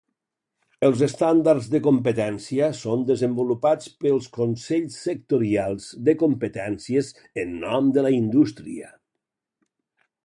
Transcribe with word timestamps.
Els 0.85 1.01
estàndards 1.07 1.67
de 1.73 1.81
competència 1.87 2.69
són 2.79 3.03
desenvolupats 3.09 3.91
pels 4.05 4.29
consells 4.39 4.97
sectorials 5.09 5.91
de 6.09 6.17
competències 6.25 7.13
en 7.45 7.53
nom 7.67 7.93
de 7.99 8.07
la 8.09 8.15
indústria. 8.21 8.91